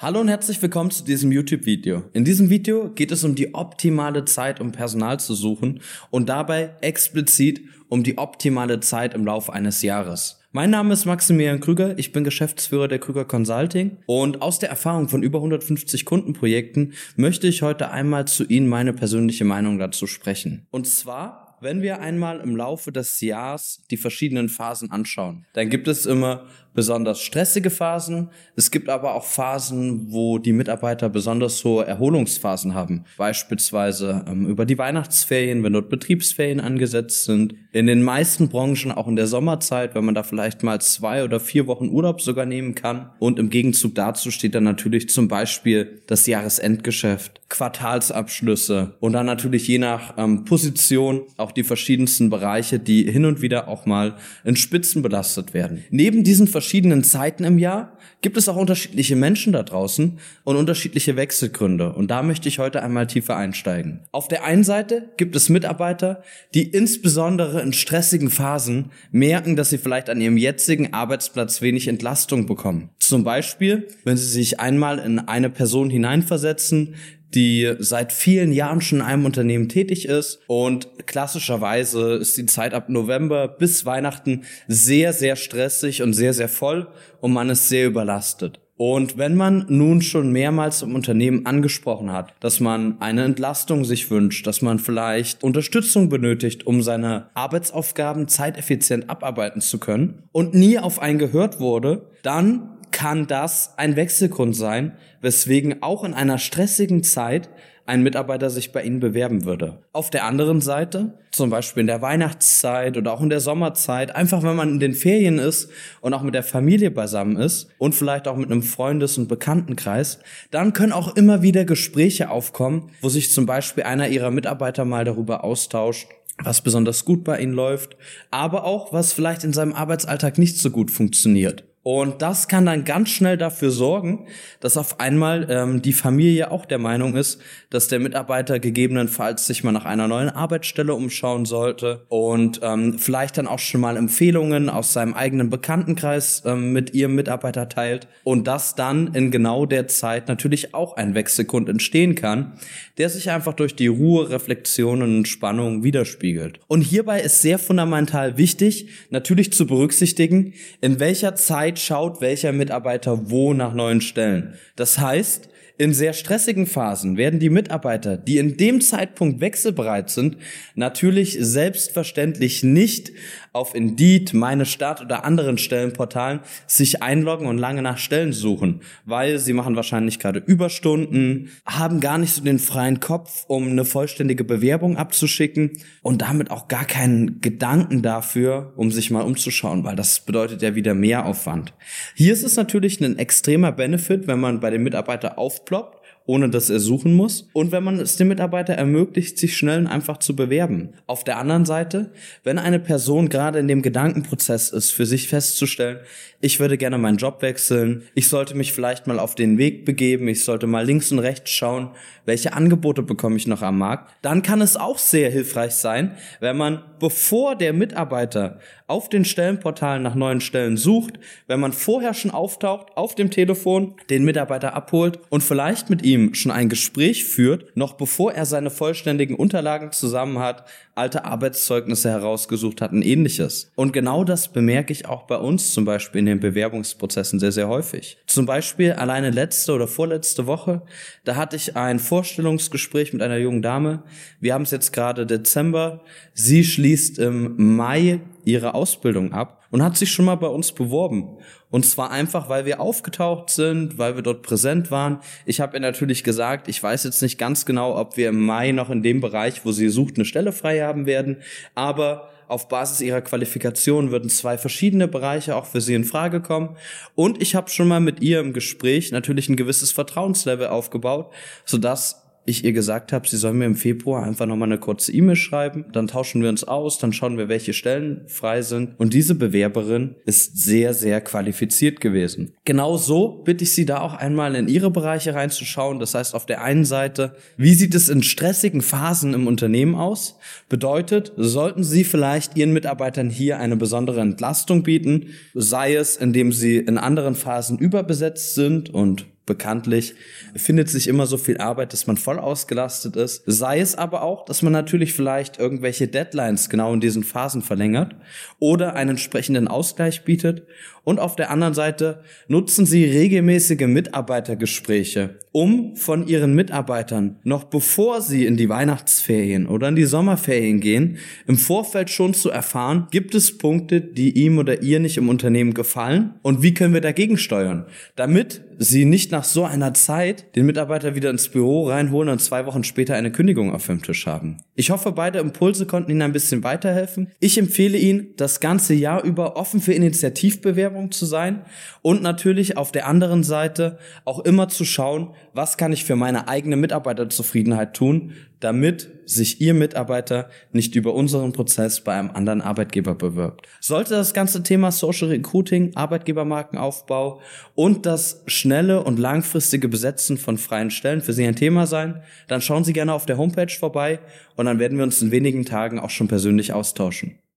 [0.00, 2.04] Hallo und herzlich willkommen zu diesem YouTube-Video.
[2.12, 6.76] In diesem Video geht es um die optimale Zeit, um Personal zu suchen und dabei
[6.82, 10.38] explizit um die optimale Zeit im Laufe eines Jahres.
[10.52, 15.08] Mein Name ist Maximilian Krüger, ich bin Geschäftsführer der Krüger Consulting und aus der Erfahrung
[15.08, 20.68] von über 150 Kundenprojekten möchte ich heute einmal zu Ihnen meine persönliche Meinung dazu sprechen.
[20.70, 25.88] Und zwar wenn wir einmal im Laufe des Jahres die verschiedenen Phasen anschauen, dann gibt
[25.88, 28.30] es immer besonders stressige Phasen.
[28.54, 33.04] Es gibt aber auch Phasen, wo die Mitarbeiter besonders hohe Erholungsphasen haben.
[33.16, 37.54] Beispielsweise ähm, über die Weihnachtsferien, wenn dort Betriebsferien angesetzt sind.
[37.78, 41.38] In den meisten Branchen auch in der Sommerzeit, wenn man da vielleicht mal zwei oder
[41.38, 43.10] vier Wochen Urlaub sogar nehmen kann.
[43.20, 49.68] Und im Gegenzug dazu steht dann natürlich zum Beispiel das Jahresendgeschäft, Quartalsabschlüsse und dann natürlich
[49.68, 54.56] je nach ähm, Position auch die verschiedensten Bereiche, die hin und wieder auch mal in
[54.56, 55.84] Spitzen belastet werden.
[55.90, 61.16] Neben diesen verschiedenen Zeiten im Jahr gibt es auch unterschiedliche Menschen da draußen und unterschiedliche
[61.16, 61.92] Wechselgründe.
[61.92, 64.00] Und da möchte ich heute einmal tiefer einsteigen.
[64.12, 66.22] Auf der einen Seite gibt es Mitarbeiter,
[66.54, 72.46] die insbesondere in stressigen Phasen merken, dass sie vielleicht an ihrem jetzigen Arbeitsplatz wenig Entlastung
[72.46, 72.90] bekommen.
[73.08, 76.94] Zum Beispiel, wenn sie sich einmal in eine Person hineinversetzen,
[77.32, 82.74] die seit vielen Jahren schon in einem Unternehmen tätig ist und klassischerweise ist die Zeit
[82.74, 86.88] ab November bis Weihnachten sehr, sehr stressig und sehr, sehr voll
[87.22, 88.60] und man ist sehr überlastet.
[88.76, 94.10] Und wenn man nun schon mehrmals im Unternehmen angesprochen hat, dass man eine Entlastung sich
[94.10, 100.78] wünscht, dass man vielleicht Unterstützung benötigt, um seine Arbeitsaufgaben zeiteffizient abarbeiten zu können und nie
[100.78, 107.02] auf einen gehört wurde, dann kann das ein Wechselgrund sein, weswegen auch in einer stressigen
[107.02, 107.48] Zeit
[107.88, 109.78] ein Mitarbeiter sich bei Ihnen bewerben würde.
[109.94, 114.42] Auf der anderen Seite, zum Beispiel in der Weihnachtszeit oder auch in der Sommerzeit, einfach
[114.42, 115.70] wenn man in den Ferien ist
[116.02, 120.18] und auch mit der Familie beisammen ist und vielleicht auch mit einem Freundes- und Bekanntenkreis,
[120.50, 125.06] dann können auch immer wieder Gespräche aufkommen, wo sich zum Beispiel einer Ihrer Mitarbeiter mal
[125.06, 126.08] darüber austauscht,
[126.44, 127.96] was besonders gut bei Ihnen läuft,
[128.30, 131.67] aber auch was vielleicht in seinem Arbeitsalltag nicht so gut funktioniert.
[131.90, 134.26] Und das kann dann ganz schnell dafür sorgen,
[134.60, 137.40] dass auf einmal ähm, die Familie auch der Meinung ist,
[137.70, 143.38] dass der Mitarbeiter gegebenenfalls sich mal nach einer neuen Arbeitsstelle umschauen sollte und ähm, vielleicht
[143.38, 148.46] dann auch schon mal Empfehlungen aus seinem eigenen Bekanntenkreis ähm, mit ihrem Mitarbeiter teilt und
[148.46, 152.58] dass dann in genau der Zeit natürlich auch ein Wechselgrund entstehen kann,
[152.98, 156.60] der sich einfach durch die Ruhe, Reflexion und Spannung widerspiegelt.
[156.66, 163.30] Und hierbei ist sehr fundamental wichtig, natürlich zu berücksichtigen, in welcher Zeit schaut welcher Mitarbeiter
[163.30, 164.54] wo nach neuen Stellen.
[164.76, 170.36] Das heißt, in sehr stressigen Phasen werden die Mitarbeiter, die in dem Zeitpunkt wechselbereit sind,
[170.74, 173.12] natürlich selbstverständlich nicht
[173.52, 179.38] auf Indeed, meine Stadt oder anderen Stellenportalen sich einloggen und lange nach Stellen suchen, weil
[179.38, 184.44] sie machen wahrscheinlich gerade Überstunden, haben gar nicht so den freien Kopf, um eine vollständige
[184.44, 185.72] Bewerbung abzuschicken
[186.02, 190.74] und damit auch gar keinen Gedanken dafür, um sich mal umzuschauen, weil das bedeutet ja
[190.74, 191.72] wieder mehr Aufwand.
[192.14, 195.32] Hier ist es natürlich ein extremer Benefit, wenn man bei den Mitarbeitern
[195.68, 197.48] aufploppt ohne dass er suchen muss.
[197.54, 200.90] Und wenn man es dem Mitarbeiter ermöglicht, sich schnell und einfach zu bewerben.
[201.06, 202.12] Auf der anderen Seite,
[202.44, 206.00] wenn eine Person gerade in dem Gedankenprozess ist, für sich festzustellen,
[206.40, 210.28] ich würde gerne meinen Job wechseln, ich sollte mich vielleicht mal auf den Weg begeben,
[210.28, 211.90] ich sollte mal links und rechts schauen,
[212.26, 216.58] welche Angebote bekomme ich noch am Markt, dann kann es auch sehr hilfreich sein, wenn
[216.58, 222.30] man, bevor der Mitarbeiter auf den Stellenportalen nach neuen Stellen sucht, wenn man vorher schon
[222.30, 227.76] auftaucht, auf dem Telefon den Mitarbeiter abholt und vielleicht mit ihm schon ein Gespräch führt,
[227.76, 230.64] noch bevor er seine vollständigen Unterlagen zusammen hat,
[230.94, 233.70] alte Arbeitszeugnisse herausgesucht hat und ähnliches.
[233.76, 237.68] Und genau das bemerke ich auch bei uns zum Beispiel in den Bewerbungsprozessen sehr, sehr
[237.68, 238.18] häufig.
[238.26, 240.82] Zum Beispiel alleine letzte oder vorletzte Woche,
[241.24, 244.02] da hatte ich ein Vorstellungsgespräch mit einer jungen Dame.
[244.40, 246.02] Wir haben es jetzt gerade Dezember.
[246.34, 251.38] Sie schließt im Mai ihre Ausbildung ab und hat sich schon mal bei uns beworben.
[251.70, 255.20] Und zwar einfach, weil wir aufgetaucht sind, weil wir dort präsent waren.
[255.44, 258.72] Ich habe ihr natürlich gesagt, ich weiß jetzt nicht ganz genau, ob wir im Mai
[258.72, 261.38] noch in dem Bereich, wo sie sucht, eine Stelle frei haben werden,
[261.74, 266.76] aber auf Basis ihrer Qualifikation würden zwei verschiedene Bereiche auch für sie in Frage kommen.
[267.14, 271.30] Und ich habe schon mal mit ihr im Gespräch natürlich ein gewisses Vertrauenslevel aufgebaut,
[271.66, 275.36] sodass ich ihr gesagt habe, sie soll mir im Februar einfach nochmal eine kurze E-Mail
[275.36, 278.98] schreiben, dann tauschen wir uns aus, dann schauen wir, welche Stellen frei sind.
[278.98, 282.54] Und diese Bewerberin ist sehr, sehr qualifiziert gewesen.
[282.64, 285.98] Genau so bitte ich Sie da auch einmal in Ihre Bereiche reinzuschauen.
[285.98, 290.38] Das heißt, auf der einen Seite, wie sieht es in stressigen Phasen im Unternehmen aus?
[290.68, 296.76] Bedeutet, sollten Sie vielleicht Ihren Mitarbeitern hier eine besondere Entlastung bieten, sei es, indem sie
[296.78, 300.14] in anderen Phasen überbesetzt sind und bekanntlich
[300.54, 303.42] findet sich immer so viel Arbeit, dass man voll ausgelastet ist.
[303.46, 308.14] Sei es aber auch, dass man natürlich vielleicht irgendwelche Deadlines genau in diesen Phasen verlängert
[308.60, 310.68] oder einen entsprechenden Ausgleich bietet.
[311.02, 318.20] Und auf der anderen Seite nutzen Sie regelmäßige Mitarbeitergespräche, um von Ihren Mitarbeitern noch bevor
[318.20, 321.16] Sie in die Weihnachtsferien oder in die Sommerferien gehen,
[321.46, 325.72] im Vorfeld schon zu erfahren, gibt es Punkte, die ihm oder ihr nicht im Unternehmen
[325.72, 330.64] gefallen und wie können wir dagegen steuern, damit Sie nicht nach so einer Zeit den
[330.64, 334.58] Mitarbeiter wieder ins Büro reinholen und zwei Wochen später eine Kündigung auf dem Tisch haben.
[334.76, 337.32] Ich hoffe, beide Impulse konnten Ihnen ein bisschen weiterhelfen.
[337.40, 341.62] Ich empfehle Ihnen, das ganze Jahr über offen für Initiativbewerbungen zu sein
[342.02, 346.46] und natürlich auf der anderen Seite auch immer zu schauen, was kann ich für meine
[346.46, 353.16] eigene Mitarbeiterzufriedenheit tun, damit sich Ihr Mitarbeiter nicht über unseren Prozess bei einem anderen Arbeitgeber
[353.16, 353.66] bewirbt.
[353.80, 357.40] Sollte das ganze Thema Social Recruiting, Arbeitgebermarkenaufbau
[357.74, 362.60] und das schnelle und langfristige Besetzen von freien Stellen für Sie ein Thema sein, dann
[362.60, 364.20] schauen Sie gerne auf der Homepage vorbei
[364.54, 367.40] und dann werden wir uns in wenigen Tagen auch schon persönlich austauschen.